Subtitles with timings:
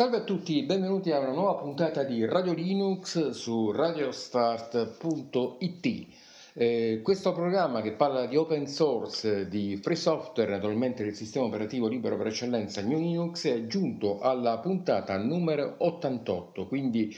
[0.00, 6.06] Salve a tutti, benvenuti a una nuova puntata di Radio Linux su radiostart.it.
[6.54, 11.86] Eh, questo programma che parla di open source, di free software, naturalmente del sistema operativo
[11.86, 17.14] libero per eccellenza New Linux, è giunto alla puntata numero 88, quindi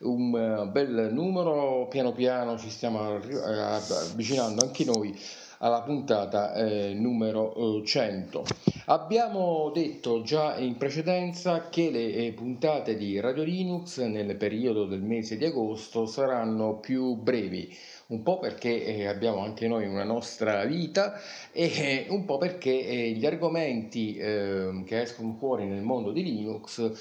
[0.00, 5.16] un eh, bel numero, piano piano ci stiamo avvicinando anche noi
[5.58, 8.73] alla puntata eh, numero 100.
[8.86, 15.00] Abbiamo detto già in precedenza che le eh, puntate di Radio Linux nel periodo del
[15.00, 17.74] mese di agosto saranno più brevi
[18.14, 21.20] un po' perché eh, abbiamo anche noi una nostra vita
[21.52, 26.92] e un po' perché gli argomenti ehm, che escono fuori nel mondo di Linux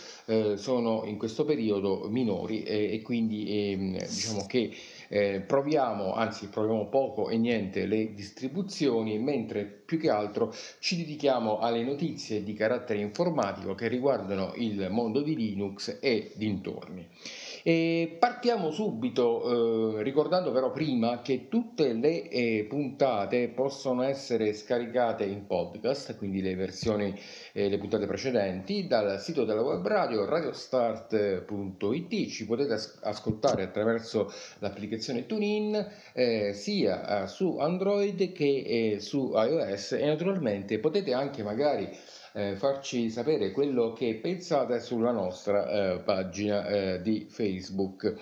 [0.56, 4.72] sono in questo periodo minori e quindi ehm, diciamo che
[5.14, 11.60] eh, proviamo, anzi proviamo poco e niente le distribuzioni, mentre più che altro ci dedichiamo
[11.60, 17.08] alle notizie di carattere informatico che riguardano il mondo di Linux e dintorni.
[17.66, 25.24] E partiamo subito eh, ricordando però prima che tutte le eh, puntate possono essere scaricate
[25.24, 27.18] in podcast, quindi le versioni,
[27.54, 32.28] eh, le puntate precedenti, dal sito della web radio radiostart.it.
[32.28, 39.32] Ci potete as- ascoltare attraverso l'applicazione TuneIn eh, sia eh, su Android che eh, su
[39.36, 41.90] iOS e naturalmente potete anche magari
[42.34, 48.16] eh, farci sapere quello che pensate sulla nostra eh, pagina eh, di Facebook.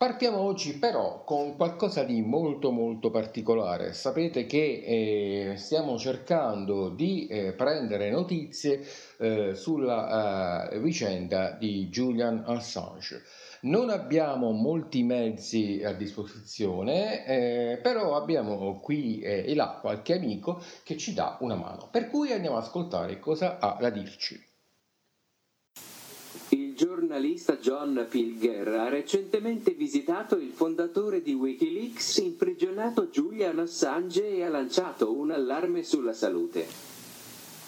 [0.00, 3.92] Partiamo oggi però con qualcosa di molto molto particolare.
[3.92, 8.80] Sapete che eh, stiamo cercando di eh, prendere notizie
[9.18, 13.22] eh, sulla eh, vicenda di Julian Assange.
[13.62, 20.62] Non abbiamo molti mezzi a disposizione, eh, però abbiamo qui eh, e là qualche amico
[20.82, 21.88] che ci dà una mano.
[21.90, 24.42] Per cui andiamo ad ascoltare cosa ha da dirci.
[26.50, 34.42] Il giornalista John Pilger ha recentemente visitato il fondatore di Wikileaks, imprigionato Julian Assange e
[34.42, 36.89] ha lanciato un allarme sulla salute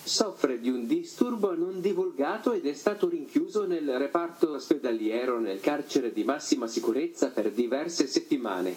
[0.04, 6.12] soffre di un disturbo non divulgato ed è stato rinchiuso nel reparto ospedaliero nel carcere
[6.12, 8.74] di massima sicurezza per diverse settimane.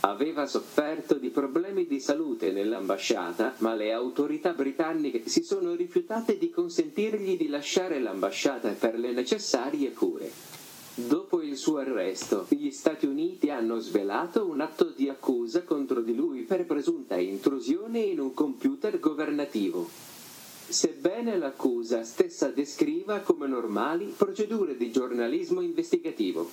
[0.00, 6.50] Aveva sofferto di problemi di salute nell'ambasciata, ma le autorità britanniche si sono rifiutate di
[6.50, 10.30] consentirgli di lasciare l'ambasciata per le necessarie cure.
[10.96, 16.14] Dopo il suo arresto, gli Stati Uniti hanno svelato un atto di accusa contro di
[16.14, 19.88] lui per presunta intrusione in un computer governativo.
[20.66, 26.50] Sebbene l'accusa stessa descriva come normali procedure di giornalismo investigativo.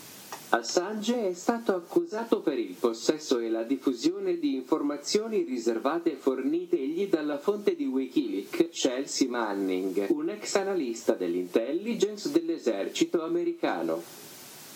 [0.49, 7.39] Assange è stato accusato per il possesso e la diffusione di informazioni riservate fornitegli dalla
[7.39, 14.03] fonte di Wikileaks, Chelsea Manning, un ex analista dell'intelligence dell'esercito americano.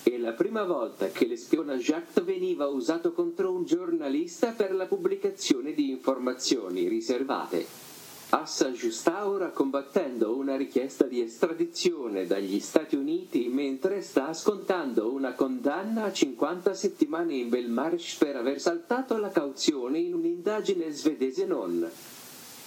[0.01, 5.73] È la prima volta che l'espionage act veniva usato contro un giornalista per la pubblicazione
[5.73, 7.84] di informazioni riservate.
[8.29, 15.33] Assange sta ora combattendo una richiesta di estradizione dagli Stati Uniti mentre sta scontando una
[15.33, 21.87] condanna a 50 settimane in Belmarsh per aver saltato la cauzione in un'indagine svedese non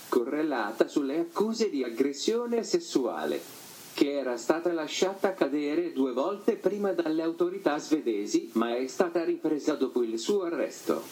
[0.09, 3.41] correlata sulle accuse di aggressione sessuale
[3.93, 9.75] che era stata lasciata cadere due volte prima dalle autorità svedesi, ma è stata ripresa
[9.75, 11.03] dopo il suo arresto.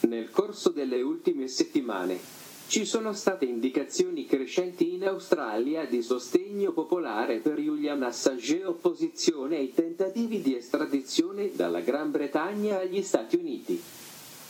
[0.00, 7.38] Nel corso delle ultime settimane ci sono state indicazioni crescenti in Australia di sostegno popolare
[7.38, 13.80] per Julian Assange opposizione ai tentativi di estradizione dalla Gran Bretagna agli Stati Uniti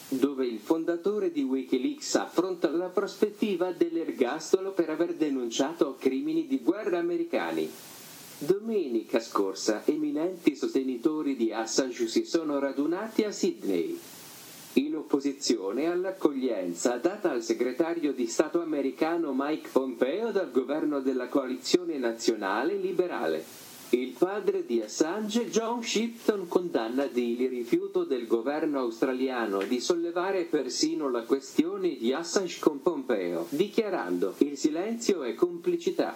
[0.08, 6.98] dove il fondatore di Wikileaks affronta la prospettiva dell'ergastolo per aver denunciato crimini di guerra
[6.98, 7.68] americani.
[8.38, 13.98] Domenica scorsa eminenti sostenitori di Assange si sono radunati a Sydney,
[14.78, 21.96] in opposizione all'accoglienza data al segretario di Stato americano Mike Pompeo dal governo della coalizione
[21.96, 23.44] nazionale liberale.
[23.90, 31.08] Il padre di Assange, John Shipton, condanna di rifiuto del governo australiano di sollevare persino
[31.08, 36.14] la questione di Assange con Pompeo, dichiarando il silenzio è complicità.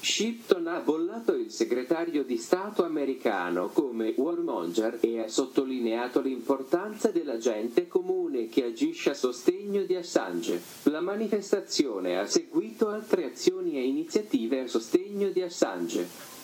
[0.00, 7.38] Shipton ha bollato il segretario di Stato americano come warmonger e ha sottolineato l'importanza della
[7.38, 10.62] gente comune che agisce a sostegno di Assange.
[10.84, 16.35] La manifestazione ha seguito altre azioni e iniziative a sostegno di Assange.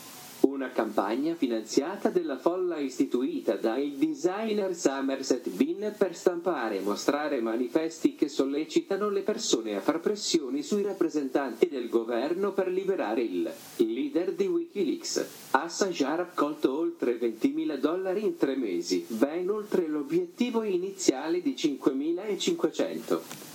[0.42, 8.14] Una campagna finanziata dalla folla istituita dal designer Somerset Bean per stampare e mostrare manifesti
[8.14, 14.32] che sollecitano le persone a far pressioni sui rappresentanti del governo per liberare il leader
[14.34, 15.26] di Wikileaks.
[15.52, 23.51] Assange ha raccolto oltre 20.000 dollari in tre mesi, ben oltre l'obiettivo iniziale di 5.500.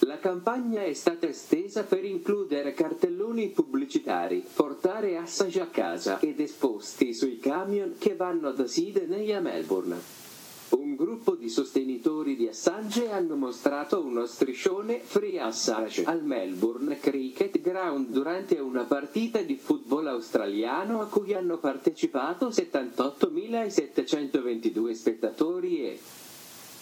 [0.00, 7.14] La campagna è stata estesa per includere cartelloni pubblicitari, portare Assange a casa ed esposti
[7.14, 10.22] sui camion che vanno da Sydney a Melbourne.
[10.70, 17.60] Un gruppo di sostenitori di Assange hanno mostrato uno striscione Free Assange al Melbourne Cricket
[17.60, 26.00] Ground durante una partita di football australiano a cui hanno partecipato 78.722 spettatori e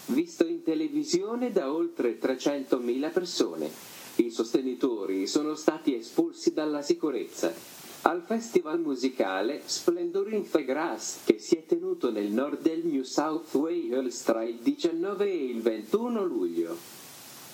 [0.07, 3.69] visto in televisione da oltre 300.000 persone.
[4.15, 7.53] I sostenitori sono stati espulsi dalla sicurezza.
[8.01, 13.03] Al festival musicale Splendor in the Grass, che si è tenuto nel nord del New
[13.03, 17.02] South Wales tra il 19 e il 21 luglio.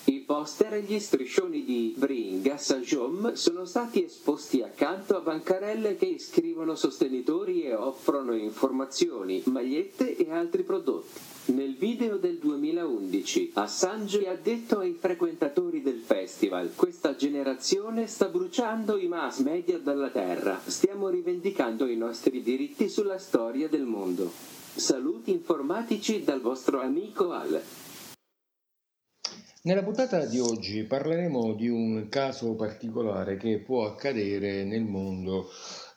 [0.09, 5.97] I poster e gli striscioni di Bring a Saint-Jaume sono stati esposti accanto a bancarelle
[5.97, 11.19] che iscrivono sostenitori e offrono informazioni, magliette e altri prodotti.
[11.53, 18.97] Nel video del 2011, Assange ha detto ai frequentatori del festival: Questa generazione sta bruciando
[18.97, 20.59] i mass media dalla terra.
[20.65, 24.31] Stiamo rivendicando i nostri diritti sulla storia del mondo.
[24.73, 27.61] Saluti informatici dal vostro amico Al.
[29.61, 35.49] Nella puntata di oggi parleremo di un caso particolare che può accadere nel mondo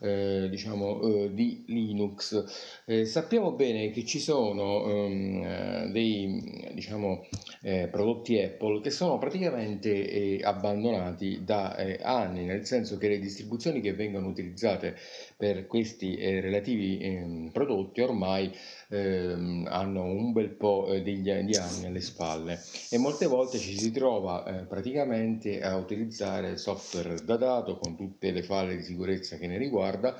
[0.03, 2.45] eh, diciamo, eh, di Linux.
[2.85, 7.25] Eh, sappiamo bene che ci sono ehm, eh, dei diciamo,
[7.63, 13.95] eh, prodotti Apple che sono praticamente abbandonati da anni, nel senso che le distribuzioni che
[13.95, 14.97] vengono utilizzate
[15.37, 18.51] per questi relativi ehm, prodotti ormai
[18.89, 22.59] ehm, hanno un bel po' degli, di anni alle spalle
[22.91, 28.77] e molte volte ci si trova praticamente a utilizzare software datato con tutte le falle
[28.77, 29.59] di sicurezza che ne
[29.93, 30.19] riguarda.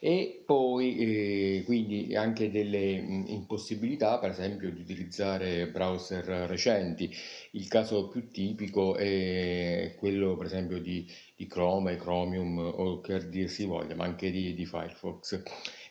[0.00, 7.10] E poi eh, quindi anche delle mh, impossibilità per esempio di utilizzare browser recenti.
[7.52, 13.48] Il caso più tipico è quello per esempio di, di Chrome, Chromium o che dir
[13.48, 15.42] si voglia ma anche di, di Firefox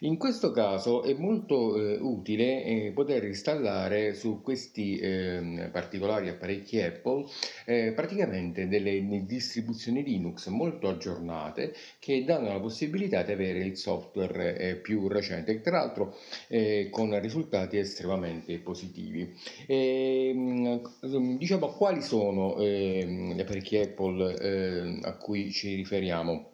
[0.04, 6.82] in questo caso è molto eh, utile eh, poter installare su questi eh, particolari apparecchi
[6.82, 7.26] Apple
[7.66, 14.58] eh, praticamente delle distribuzioni Linux molto aggiornate che danno la possibilità di avere il software
[14.58, 16.16] eh, più recente, tra l'altro
[16.48, 19.34] eh, con risultati estremamente positivi.
[19.66, 26.53] E, ehm, diciamo quali sono ehm, gli apparecchi Apple a cui ci riferiamo?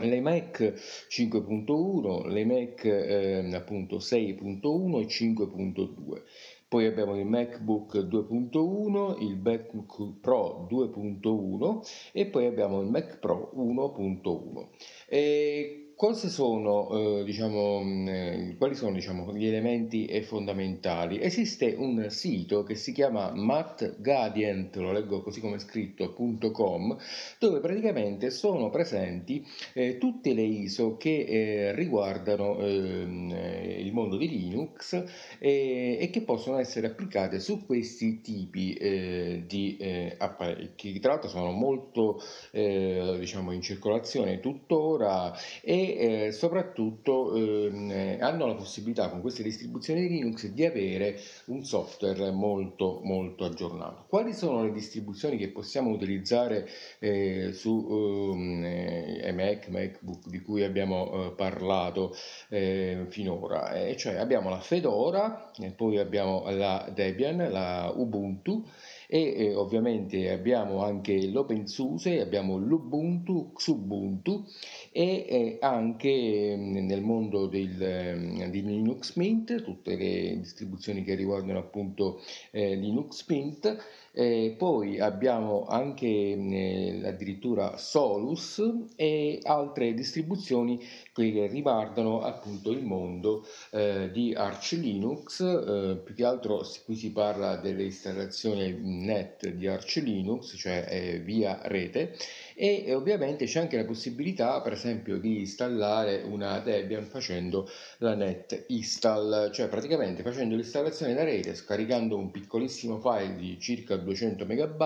[0.00, 0.74] l'iMac
[1.08, 6.22] 5.1, l'iMac eh, appunto 6.1 e 5.2.
[6.68, 13.52] Poi abbiamo il MacBook 2.1, il MacBook Pro 2.1 e poi abbiamo il Mac Pro
[13.56, 14.68] 1.1.
[15.08, 15.87] E
[16.28, 21.20] sono, eh, diciamo, eh, quali sono diciamo, gli elementi fondamentali?
[21.20, 26.96] Esiste un sito che si chiama mattgadient, lo leggo così come è scritto.com,
[27.40, 34.16] dove praticamente sono presenti eh, tutte le ISO che eh, riguardano ehm, eh, il mondo
[34.16, 35.04] di Linux
[35.40, 39.76] e che possono essere applicate su questi tipi eh, di
[40.16, 41.00] apparecchi.
[41.00, 49.08] Tra l'altro sono molto diciamo, in circolazione tuttora e eh, soprattutto ehm, hanno la possibilità
[49.08, 54.04] con queste distribuzioni di Linux di avere un software molto molto aggiornato.
[54.08, 56.68] Quali sono le distribuzioni che possiamo utilizzare
[56.98, 62.14] eh, su ehm, eh, Mac, MacBook di cui abbiamo eh, parlato
[62.48, 63.72] eh, finora?
[63.72, 68.64] E cioè abbiamo la Fedora, poi abbiamo la Debian, la Ubuntu
[69.10, 74.44] e eh, ovviamente abbiamo anche l'OpenSUSE, abbiamo l'Ubuntu, Xubuntu
[74.92, 81.14] e eh, anche mm, nel mondo del, eh, di Linux Mint, tutte le distribuzioni che
[81.14, 83.78] riguardano appunto eh, Linux Mint
[84.18, 88.60] eh, poi abbiamo anche eh, addirittura Solus
[88.96, 96.24] e altre distribuzioni che riguardano appunto il mondo eh, di Arch Linux, eh, più che
[96.24, 102.16] altro qui si parla dell'installazione net di Arch Linux, cioè eh, via rete,
[102.60, 108.64] e ovviamente c'è anche la possibilità per esempio di installare una Debian facendo la net
[108.66, 114.76] install, cioè praticamente facendo l'installazione da rete, scaricando un piccolissimo file di circa 200 MB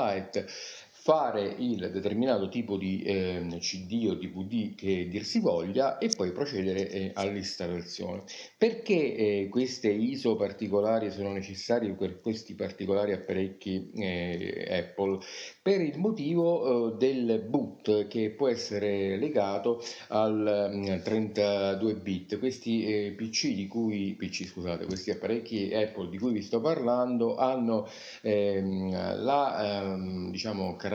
[1.03, 6.31] fare il determinato tipo di eh, CD o DVD che dir si voglia e poi
[6.31, 8.23] procedere eh, all'installazione.
[8.57, 15.19] Perché eh, queste ISO particolari sono necessarie per questi particolari apparecchi eh, Apple?
[15.61, 22.39] Per il motivo eh, del boot che può essere legato al 32 mm, bit.
[22.39, 27.35] Questi eh, PC di cui PC, scusate, questi apparecchi Apple di cui vi sto parlando
[27.35, 27.89] hanno
[28.21, 30.91] ehm, la ehm, diciamo caratteristica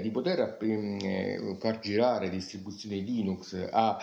[0.00, 3.98] di poter eh, far girare distribuzioni Linux a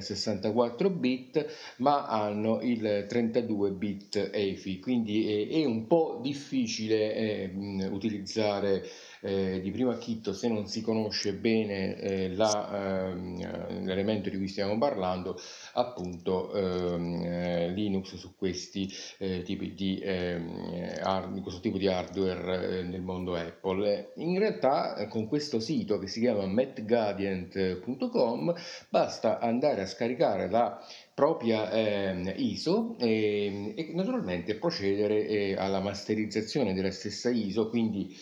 [0.00, 1.46] 64 eh, bit
[1.78, 8.82] ma hanno il 32 bit EFI quindi è, un po' difficile ehm, utilizzare
[9.24, 14.48] eh, di primo acchitto se non si conosce bene eh, la, ehm, l'elemento di cui
[14.48, 15.40] stiamo parlando,
[15.72, 18.86] appunto ehm, eh, Linux su questi
[19.18, 24.12] eh, tipi di, ehm, hard, questo tipo di hardware eh, nel mondo Apple.
[24.16, 28.54] In realtà con questo sito che si chiama metgadient.com
[28.90, 30.78] basta andare a scaricare la
[31.14, 38.14] propria eh, ISO e, e, naturalmente procedere eh, alla masterizzazione della stessa ISO, quindi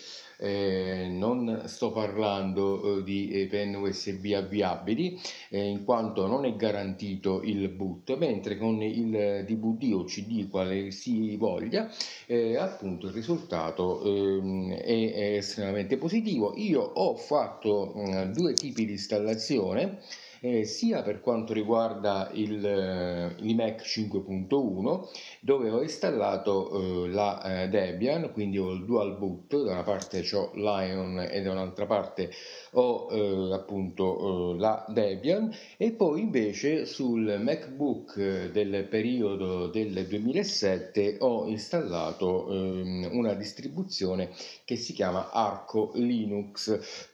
[0.43, 5.21] eh, non sto parlando eh, di eh, pen USB avviabili
[5.51, 10.91] eh, in quanto non è garantito il boot, mentre con il DVD o CD quale
[10.91, 11.89] si voglia,
[12.27, 16.55] eh, appunto il risultato ehm, è, è, estremamente positivo.
[16.57, 20.01] Io ho fatto mh, due tipi di installazione
[20.43, 25.09] eh, sia per quanto riguarda il, eh, l'IMAC 5.1
[25.41, 30.25] dove ho installato eh, la eh, Debian, quindi ho il dual boot, da una parte
[30.33, 32.31] ho Lion e da un'altra parte
[32.73, 41.19] ho eh, appunto eh, la Debian e poi invece sul MacBook del periodo del 2007
[41.21, 44.31] ho installato ehm, una distribuzione
[44.65, 47.11] che si chiama Arco Linux.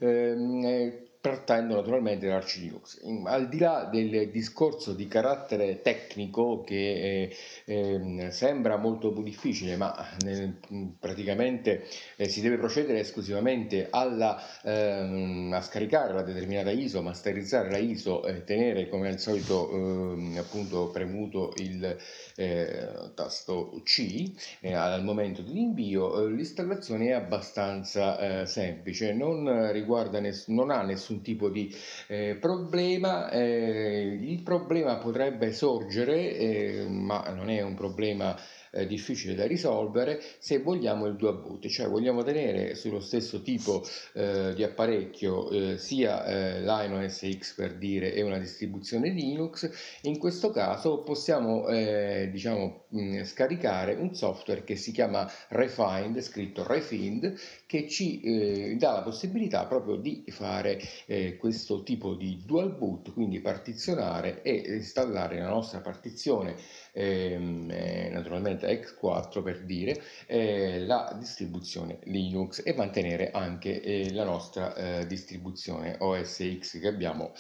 [1.28, 3.00] Ehm, partendo naturalmente dall'Arch Linux.
[3.24, 9.76] Al di là del discorso di carattere tecnico che eh, eh, sembra molto più difficile,
[9.76, 9.94] ma
[10.24, 10.52] eh,
[10.98, 11.84] praticamente
[12.16, 18.24] eh, si deve procedere esclusivamente alla, ehm, a scaricare la determinata ISO, masterizzare la ISO
[18.24, 21.96] e tenere come al solito ehm, appunto premuto il
[22.36, 30.70] eh, tasto C eh, al momento dell'invio, l'installazione è abbastanza semplice, non, riguarda ness- non
[30.70, 31.74] ha nessun nessun tipo di
[32.06, 33.30] eh, problema.
[33.30, 38.36] Eh, il problema potrebbe sorgere, eh, ma non è un problema
[38.70, 43.82] eh, difficile da risolvere se vogliamo il dual boot, cioè vogliamo tenere sullo stesso tipo
[44.14, 49.70] eh, di apparecchio eh, sia eh, Linux X per dire e una distribuzione Linux,
[50.02, 57.34] in questo caso possiamo diciamo mh, scaricare un software che si chiama Refined, scritto Refined,
[57.66, 63.12] che ci eh, dà la possibilità proprio di fare eh, questo tipo di dual boot,
[63.12, 66.56] quindi partizionare e installare la nostra partizione
[66.92, 74.24] ehm, eh, naturalmente X4 per dire, eh, la distribuzione Linux e mantenere anche eh, la
[74.24, 77.32] nostra eh, distribuzione OS X che abbiamo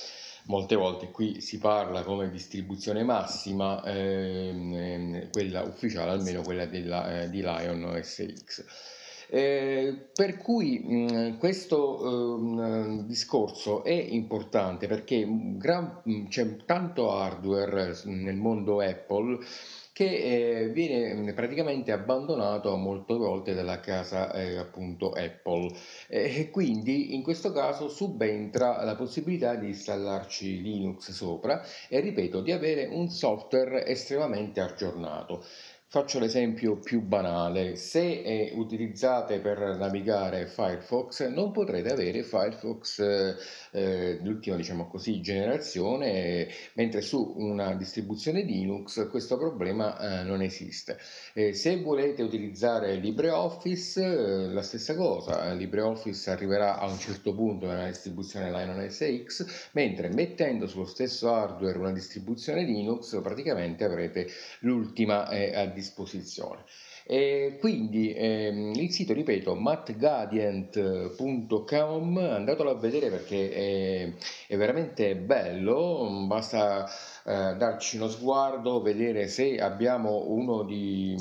[0.48, 7.22] molte volte qui si parla come distribuzione massima, ehm, ehm quella ufficiale, almeno quella della,
[7.22, 8.64] eh, di Lion OS X.
[9.30, 18.36] Eh, per cui mh, questo eh, discorso è importante perché gran, c'è tanto hardware nel
[18.36, 19.38] mondo Apple
[19.98, 25.74] che eh, viene praticamente abbandonato molte volte dalla casa eh, appunto Apple
[26.06, 32.52] e quindi in questo caso subentra la possibilità di installarci Linux sopra e ripeto di
[32.52, 35.44] avere un software estremamente aggiornato.
[35.90, 43.36] Faccio l'esempio più banale, se eh, utilizzate per navigare Firefox non potrete avere Firefox eh,
[43.70, 50.98] eh l'ultima diciamo così, generazione, mentre su una distribuzione Linux questo problema eh, non esiste.
[51.52, 57.86] se volete utilizzare LibreOffice eh, la stessa cosa, LibreOffice arriverà a un certo punto nella
[57.86, 64.28] distribuzione Linux X, mentre mettendo sullo stesso hardware una distribuzione Linux praticamente avrete
[64.60, 66.64] l'ultima eh, disposizione.
[67.10, 74.12] E quindi ehm, il sito, ripeto, mattgadient.com, andatelo a vedere perché è,
[74.46, 76.86] è veramente bello, basta
[77.24, 81.16] eh, darci uno sguardo, vedere se abbiamo uno di,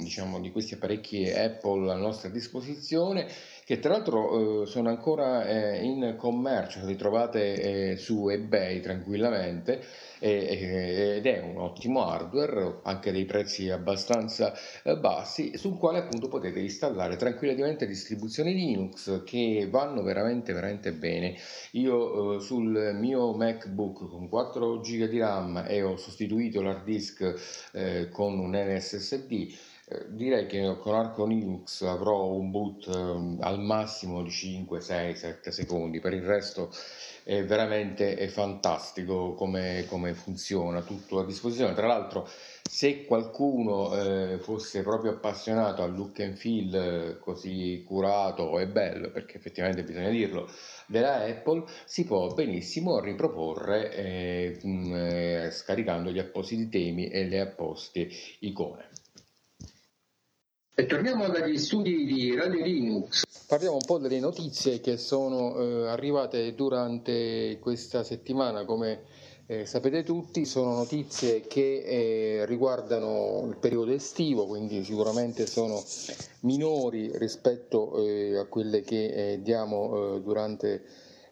[0.00, 3.28] diciamo, di questi apparecchi Apple a nostra disposizione
[3.70, 9.80] che tra l'altro eh, sono ancora eh, in commercio, li trovate eh, su eBay tranquillamente
[10.18, 14.52] ed è un ottimo hardware, anche dei prezzi abbastanza
[14.82, 21.36] eh, bassi, sul quale appunto potete installare tranquillamente distribuzioni Linux che vanno veramente veramente bene.
[21.70, 27.70] Io eh, sul mio MacBook con 4 GB di RAM e ho sostituito l'hard disk
[27.72, 29.68] eh, con un NSSD
[30.08, 35.50] direi che con Arco Linux avrò un boot eh, al massimo di 5, 6, 7
[35.50, 36.70] secondi, per il resto
[37.24, 41.74] è veramente è fantastico come, come funziona, tutto a disposizione.
[41.74, 42.28] Tra l'altro
[42.62, 49.10] se qualcuno eh, fosse proprio appassionato al look and feel eh, così curato e bello,
[49.10, 50.48] perché effettivamente bisogna dirlo,
[50.86, 57.40] della Apple, si può benissimo riproporre eh, mh, eh, scaricando gli appositi temi e le
[57.40, 58.08] apposte
[58.40, 58.88] icone.
[60.80, 63.24] E torniamo dagli studi di Radio Linux.
[63.46, 69.02] Parliamo un po' delle notizie che sono eh, arrivate durante questa settimana, come
[69.44, 75.84] eh, sapete tutti, sono notizie che eh, riguardano il periodo estivo, quindi sicuramente sono
[76.44, 80.82] minori rispetto eh, a quelle che eh, diamo eh, durante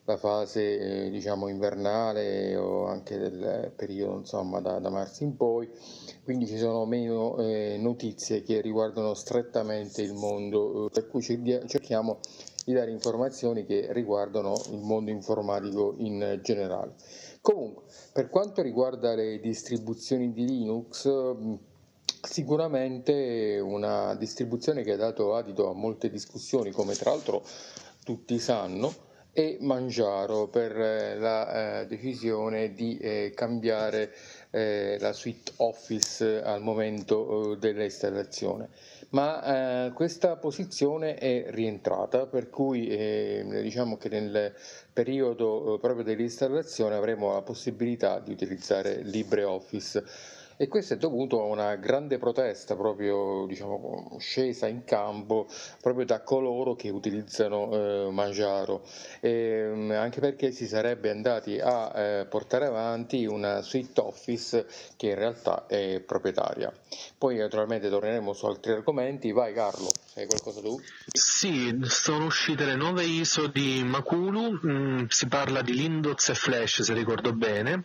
[0.09, 5.69] la fase eh, diciamo invernale o anche del periodo insomma da, da, marzo in poi.
[6.25, 12.21] Quindi ci sono meno eh, notizie che riguardano strettamente il mondo eh, per cui cerchiamo
[12.65, 16.95] di dare informazioni che riguardano il mondo informatico in generale.
[17.43, 21.07] Comunque per quanto riguarda le distribuzioni di Linux
[22.23, 27.45] sicuramente una distribuzione che ha dato adito a molte discussioni come tra l'altro
[28.03, 29.07] tutti sanno
[29.39, 34.13] e Mangiaro per eh, la eh, decisione di eh, cambiare
[34.51, 38.71] la suite Office al momento dell'installazione.
[39.11, 44.55] Ma questa posizione è rientrata, per cui diciamo che nel
[44.91, 50.03] periodo proprio dell'installazione avremo la possibilità di utilizzare LibreOffice
[50.61, 55.47] e questo è dovuto a una grande protesta proprio diciamo, scesa in campo
[55.81, 58.83] proprio da coloro che utilizzano eh, Mangiaro,
[59.21, 64.67] e, mm, anche perché si sarebbe andati a eh, portare avanti una suite office
[64.97, 66.73] che in realtà è proprietaria.
[67.17, 70.81] Poi naturalmente torneremo su altri argomenti, vai Carlo, sai qualcosa tu?
[71.07, 76.83] Sì, sono uscite le nuove ISO di Makulu, mm, si parla di Lindoz e Flash
[76.83, 77.85] se ricordo bene,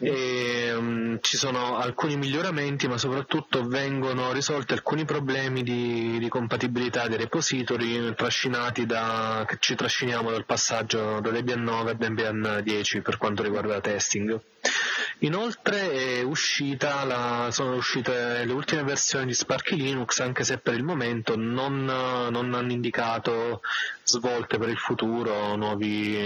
[0.00, 0.06] uh-huh.
[0.06, 6.28] e, um, ci sono alcuni alcuni miglioramenti, ma soprattutto vengono risolti alcuni problemi di, di
[6.28, 8.14] compatibilità dei repository
[8.86, 13.74] da, che ci trasciniamo dal passaggio da Debian 9 a Debian 10 per quanto riguarda
[13.74, 14.40] la testing.
[15.20, 21.36] Inoltre la, sono uscite le ultime versioni di Sparky Linux, anche se per il momento
[21.36, 23.60] non, non hanno indicato
[24.04, 26.16] svolte per il futuro, nuovi,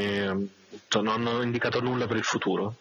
[0.92, 2.76] non hanno indicato nulla per il futuro.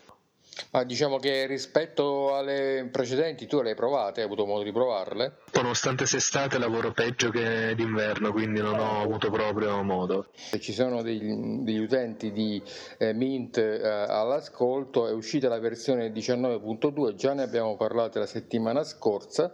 [0.72, 5.40] Ma diciamo che rispetto alle precedenti tu le hai provate, hai avuto modo di provarle?
[5.54, 10.28] Nonostante sia estate lavoro peggio che d'inverno, quindi non ho avuto proprio modo.
[10.60, 12.62] Ci sono degli, degli utenti di
[12.98, 18.84] eh, Mint eh, all'ascolto, è uscita la versione 19.2, già ne abbiamo parlato la settimana
[18.84, 19.54] scorsa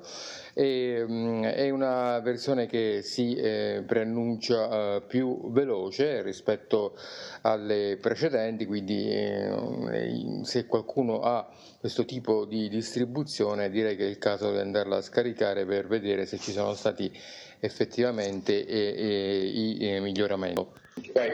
[0.53, 6.95] e, mh, mm, è una versione che si eh, preannuncia eh, più veloce rispetto
[7.41, 11.47] alle precedenti, quindi eh, se qualcuno ha
[11.79, 16.25] questo tipo di distribuzione direi che è il caso di andarla a scaricare per vedere
[16.25, 17.11] se ci sono stati
[17.59, 20.65] effettivamente i miglioramenti.
[21.13, 21.29] Vai,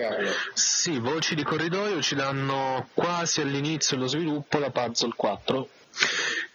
[0.53, 5.69] sì, voci di corridoio ci danno quasi all'inizio dello sviluppo la Puzzle 4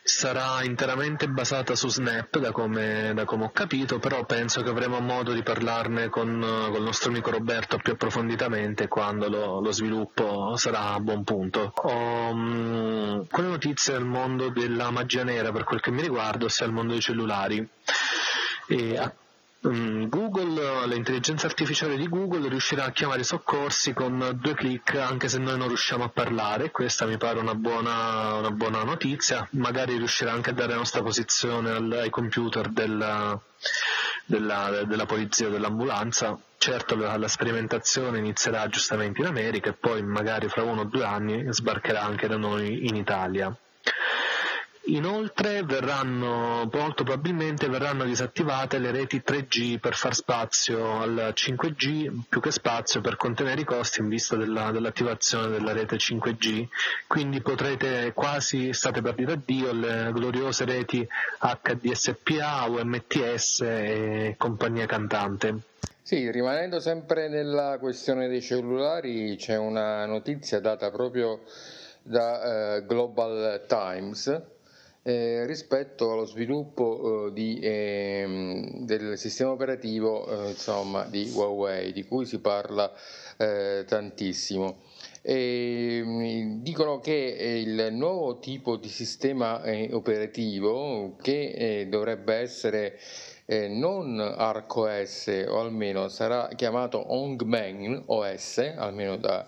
[0.09, 5.01] sarà interamente basata su Snap da come, da come, ho capito, però penso che avremo
[5.01, 10.57] modo di parlarne con, con il nostro amico Roberto più approfonditamente quando lo, lo sviluppo
[10.57, 11.73] sarà a buon punto.
[11.75, 16.65] Ho um, alcune notizie del mondo della magia nera per quel che mi riguarda, ossia
[16.65, 17.69] il mondo dei cellulari.
[18.67, 19.28] E Mm,
[19.61, 25.39] Google, l'intelligenza artificiale di Google riuscirà a chiamare i soccorsi con due clic anche se
[25.39, 30.31] noi non riusciamo a parlare, questa mi pare una buona, una buona notizia, magari riuscirà
[30.31, 33.37] anche a dare la nostra posizione ai computer della,
[34.27, 36.39] della, della polizia o dell'ambulanza.
[36.57, 41.05] Certo la, la, sperimentazione inizierà giustamente in America e poi magari fra uno o due
[41.05, 43.53] anni sbarcherà anche da noi in Italia.
[44.89, 52.41] Inoltre verranno, molto probabilmente verranno disattivate le reti 3G per far spazio al 5G, più
[52.41, 56.69] che spazio per contenere i costi in vista della, dell'attivazione della rete 5G,
[57.07, 61.07] quindi potrete quasi, state per dire addio, alle gloriose reti
[61.39, 65.59] HDSPA, UMTS e compagnia cantante.
[66.01, 71.43] Sì, rimanendo sempre nella questione dei cellulari, c'è una notizia data proprio
[72.01, 74.57] da eh, Global Times
[75.09, 82.05] eh, rispetto allo sviluppo eh, di, ehm, del sistema operativo eh, insomma, di Huawei, di
[82.05, 82.93] cui si parla
[83.39, 84.83] eh, tantissimo.
[85.23, 92.99] E, mm, dicono che il nuovo tipo di sistema eh, operativo che dovrebbe essere
[93.47, 99.47] eh, non ArcOS o almeno sarà chiamato Hongmen OS, almeno da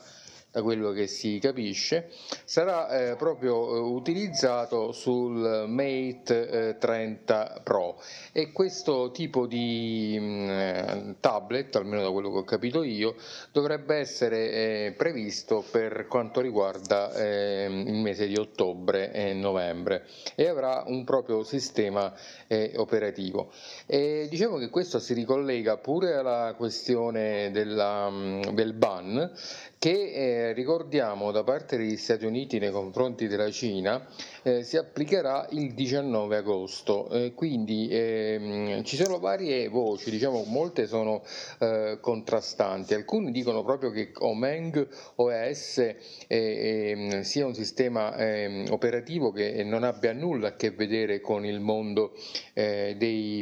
[0.51, 2.11] da quello che si capisce,
[2.45, 8.01] sarà eh, proprio eh, utilizzato sul Mate eh, 30 Pro
[8.33, 13.15] e questo tipo di mh, mm, eh, tablet, almeno da quello che ho capito io,
[13.53, 20.49] dovrebbe essere eh, previsto per quanto riguarda ehm, il mese di ottobre e novembre e
[20.49, 22.13] avrà un proprio sistema
[22.49, 23.53] eh, operativo.
[23.87, 29.33] E dicevo che questo si ricollega pure alla questione della, mm, del ban
[29.81, 34.07] che eh, ricordiamo da parte degli Stati Uniti nei confronti della Cina
[34.43, 37.09] eh, si applicherà il 19 agosto.
[37.09, 41.23] Eh, quindi ehm, ci sono varie voci, diciamo molte sono
[41.61, 42.93] eh, contrastanti.
[42.93, 49.85] Alcuni dicono proprio che Omeng OS eh, ehm, sia un sistema ehm, operativo che non
[49.85, 52.13] abbia nulla a che vedere con il mondo
[52.53, 53.41] eh, dei,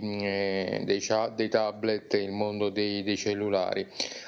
[0.84, 1.02] dei,
[1.34, 3.84] dei, tablet, il mondo dei, dei cellulari.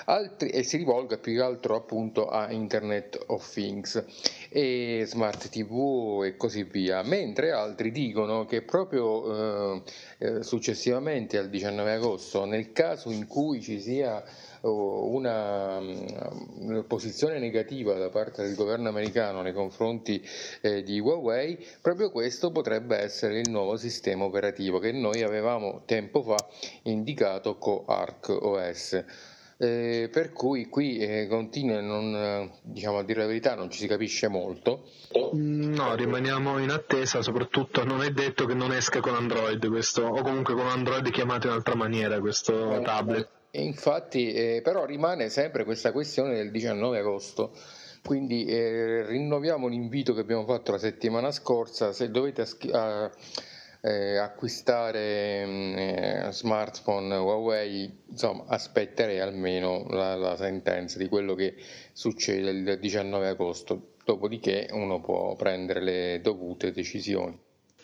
[0.06, 4.02] Altri, e si rivolga più che altro appunto a Internet of Things
[4.48, 9.82] e Smart TV e così via, mentre altri dicono che proprio eh,
[10.18, 14.22] eh successivamente al 19 agosto, nel caso in cui ci sia
[14.62, 20.22] oh, una, una, posizione negativa da parte del governo americano nei confronti
[20.62, 26.22] eh, di Huawei, proprio questo potrebbe essere il nuovo sistema operativo che noi avevamo tempo
[26.22, 26.48] fa
[26.84, 29.04] indicato con Arc OS.
[29.62, 33.86] Eh, per cui qui eh, continua, non, diciamo a dire la verità, non ci si
[33.86, 34.86] capisce molto.
[35.32, 40.22] No, rimaniamo in attesa, soprattutto non è detto che non esca con Android questo, o
[40.22, 43.28] comunque con Android chiamato in altra maniera questo eh, tablet.
[43.50, 47.52] Infatti, eh, però rimane sempre questa questione del 19 agosto.
[48.02, 53.10] Quindi eh, rinnoviamo l'invito che abbiamo fatto la settimana scorsa, se dovete aschi- a,
[53.80, 61.54] eh, acquistare mm, eh, smartphone Huawei, insomma, aspetterei almeno la, la, sentenza di quello che
[61.92, 67.38] succede il 19 agosto, dopodiché uno può prendere le dovute decisioni.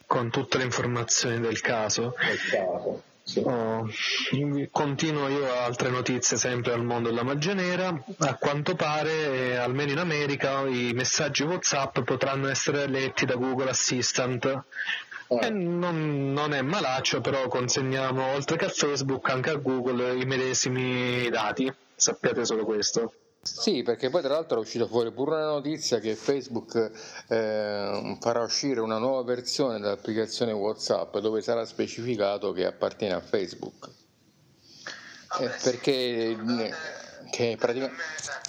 [0.06, 2.14] Con tutte le informazioni del caso.
[2.18, 3.02] Del caso.
[3.26, 3.40] Sì.
[3.44, 3.88] Oh,
[4.70, 7.88] continuo io altre notizie sempre al mondo della magia nera.
[8.18, 13.70] A quanto pare, eh, almeno in America, i messaggi WhatsApp potranno essere letti da Google
[13.70, 14.62] Assistant
[15.28, 20.24] eh, non, non, è malaccio, però consegniamo oltre che a Facebook anche a Google i
[20.24, 23.12] medesimi dati, sappiate solo questo.
[23.42, 26.90] Sì, perché poi tra l'altro è uscita fuori pure una notizia che Facebook
[27.28, 33.88] eh, farà uscire una nuova versione dell'applicazione WhatsApp dove sarà specificato che appartiene a Facebook.
[35.40, 36.36] Eh, perché,
[37.56, 37.90] pratica-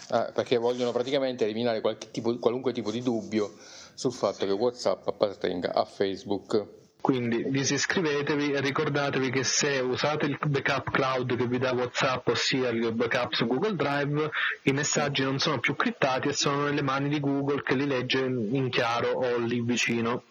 [0.10, 3.54] ah, perché, vogliono praticamente eliminare tipo, qualunque tipo di dubbio
[3.98, 6.66] sul fatto che WhatsApp appartenga a Facebook.
[7.02, 12.70] Quindi disiscrivetevi e ricordatevi che se usate il backup cloud che vi dà WhatsApp, ossia
[12.70, 14.30] il backup su Google Drive,
[14.64, 18.20] i messaggi non sono più crittati e sono nelle mani di Google che li legge
[18.20, 20.22] in chiaro o lì vicino.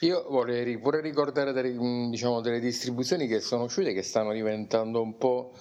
[0.00, 1.74] Io vorrei pure ricordare delle,
[2.10, 5.52] diciamo, delle distribuzioni che sono uscite che stanno diventando un po'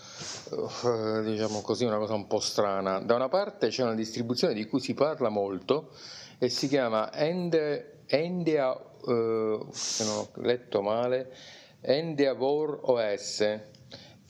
[0.49, 2.99] uh, diciamo così una cosa un po' strana.
[2.99, 5.91] Da una parte c'è una distribuzione di cui si parla molto
[6.39, 11.33] e si chiama Endia, uh, se non ho letto male,
[11.81, 13.59] Endeavor OS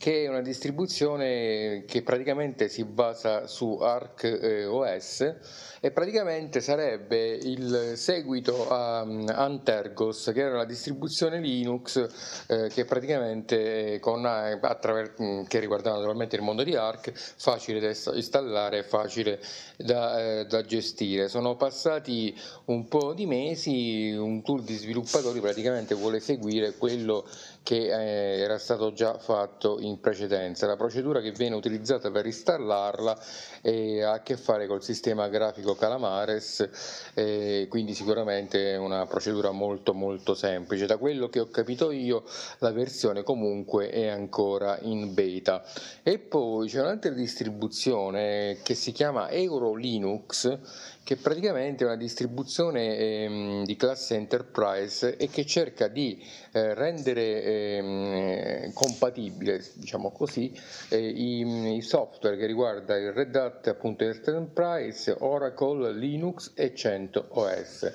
[0.04, 5.34] che è una distribuzione che praticamente si basa su Arc eh, OS
[5.80, 12.84] e praticamente sarebbe il seguito a um, Antergos che era la distribuzione Linux eh, che
[12.84, 18.82] praticamente con, eh, attraver- mm, che riguardava naturalmente il mondo di Arc facile da installare
[18.82, 19.40] facile
[19.78, 21.28] da, da gestire.
[21.28, 27.26] Sono passati un po' di mesi un tool di sviluppatori praticamente vuole seguire quello
[27.64, 30.66] che eh, era stato già fatto in precedenza.
[30.66, 33.18] La procedura che viene utilizzata per installarla
[33.62, 36.68] eh, ha a che fare col sistema grafico Calamares,
[37.14, 40.86] eh, quindi sicuramente è una procedura molto molto semplice.
[40.86, 42.22] Da quello che ho capito io
[42.58, 45.64] la versione comunque è ancora in beta.
[46.02, 50.58] E poi c'è un'altra distribuzione che si chiama Euro Linux
[51.04, 56.18] che praticamente è una distribuzione ehm, di classe enterprise e che cerca di
[56.52, 63.66] eh, rendere ehm, compatibile diciamo così, eh, i, i, software che riguarda il Red Hat
[63.68, 67.92] appunto Enterprise, Oracle, Linux e 100 OS.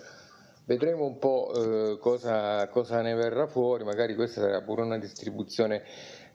[0.66, 5.82] Vedremo un po' eh, cosa, cosa, ne verrà fuori, magari questa sarà pure una distribuzione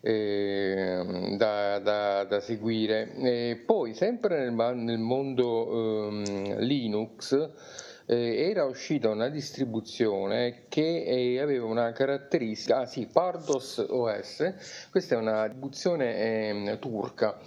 [0.04, 3.14] eh, da, da, da, seguire.
[3.16, 7.50] E poi sempre nel, nel mondo ehm, Linux
[8.06, 15.14] eh, era uscita una distribuzione che eh, aveva una caratteristica, ah sì, Pardos OS, questa
[15.14, 17.38] è una distribuzione eh, turca.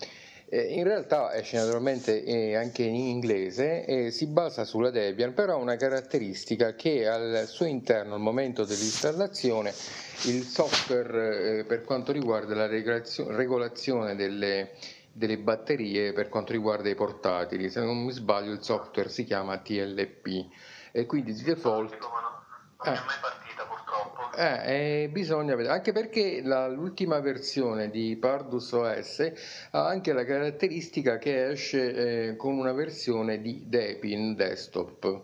[0.49, 5.57] In realtà esce naturalmente eh, anche in inglese e si basa sulla Debian, però ha
[5.57, 9.73] una caratteristica che al suo interno al momento dell'installazione
[10.25, 14.71] il software eh, per quanto riguarda la regolazione delle,
[15.11, 17.69] delle batterie per quanto riguarda i portatili.
[17.69, 20.45] Se non mi sbaglio il software si chiama TLP
[20.93, 21.97] e quindi di default...
[22.83, 24.26] Non è mai partita purtroppo.
[24.39, 29.31] Eh, eh, bisogna vedere, anche perché la, l'ultima versione di Pardus OS
[29.71, 35.23] ha anche la caratteristica che esce eh, con una versione di Debian desktop.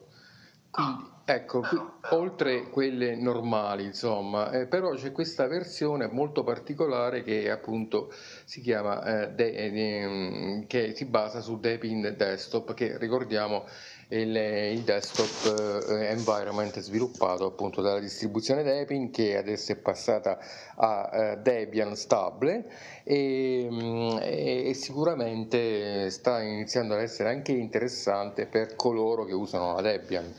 [0.71, 1.79] Quindi, ecco, qui,
[2.11, 8.11] oltre quelle normali, insomma, eh, però c'è questa versione molto particolare che appunto
[8.45, 13.65] si chiama, eh, de, eh, che si basa su Debian Desktop, che ricordiamo
[14.13, 14.35] è il,
[14.77, 20.37] il desktop eh, environment sviluppato appunto dalla distribuzione Debian che adesso è passata
[20.75, 22.65] a eh, Debian Stable
[23.09, 29.81] mm, e, e sicuramente sta iniziando ad essere anche interessante per coloro che usano la
[29.81, 30.31] Debian.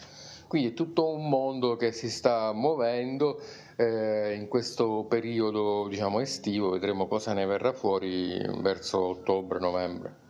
[0.54, 3.40] Quindi è tutto un mondo che si sta muovendo
[3.74, 10.22] eh, in questo periodo diciamo, estivo, vedremo cosa ne verrà fuori verso ottobre-novembre.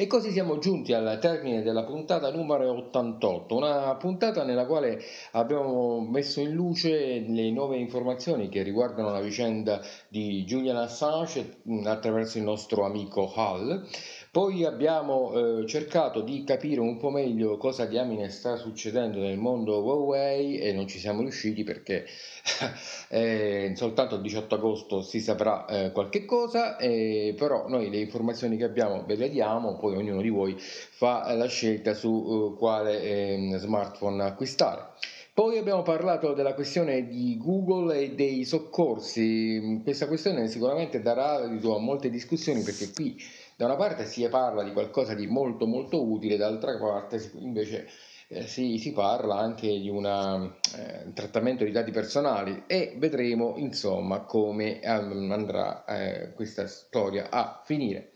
[0.00, 4.98] E così siamo giunti al termine della puntata numero 88, una puntata nella quale
[5.32, 12.38] abbiamo messo in luce le nuove informazioni che riguardano la vicenda di Julian Assange attraverso
[12.38, 13.86] il nostro amico Hall.
[14.32, 19.82] Poi abbiamo eh, cercato di capire un po' meglio cosa diamine sta succedendo nel mondo
[19.82, 22.06] Huawei e non ci siamo riusciti perché
[23.10, 28.56] eh, soltanto il 18 agosto si saprà eh, qualche cosa, eh, però noi le informazioni
[28.56, 33.02] che abbiamo ve le diamo, poi ognuno di voi fa la scelta su uh, quale
[33.02, 34.90] ehm, smartphone acquistare.
[35.34, 39.80] Poi abbiamo parlato della questione di Google e dei soccorsi.
[39.82, 43.16] Questa questione sicuramente darà a molte discussioni perché qui
[43.60, 47.86] da una parte si parla di qualcosa di molto molto utile, dall'altra parte invece
[48.28, 50.36] eh, si, si, parla anche di una,
[50.76, 57.28] eh, un trattamento di dati personali e vedremo insomma come um, andrà eh, questa storia
[57.28, 58.12] a finire.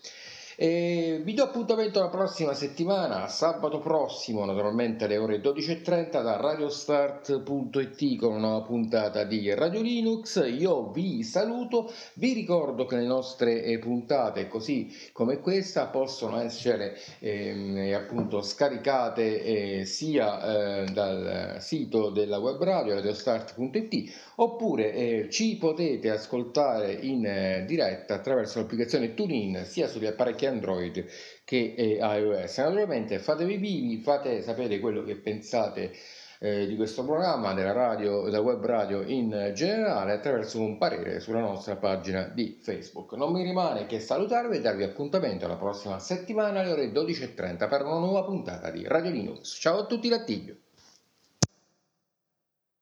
[0.56, 8.16] E vi do appuntamento la prossima settimana, sabato prossimo, naturalmente alle ore 12.30 da radiostart.it
[8.16, 10.40] con una nuova puntata di Radio Linux.
[10.46, 17.00] Io vi saluto, vi ricordo che le nostre eh, puntate, così come questa, possono essere
[17.18, 25.56] eh, appunto scaricate eh, sia eh, dal sito della web radio radiostart.it oppure eh, ci
[25.56, 31.06] potete ascoltare in eh, diretta attraverso l'applicazione TuneIn sia sugli apparecchi sia Android
[31.44, 32.58] che iOS.
[32.58, 35.92] Naturalmente fatevi vivi, fate sapere quello che pensate
[36.38, 41.40] eh, di questo programma, della radio, della web radio in generale, attraverso un parere sulla
[41.40, 43.12] nostra pagina di Facebook.
[43.12, 47.82] Non mi rimane che salutarvi e darvi appuntamento alla prossima settimana alle ore 12.30 per
[47.82, 49.58] una nuova puntata di Radio Linux.
[49.58, 50.56] Ciao a tutti, Lattiglio!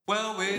[0.04, 0.58] Well, we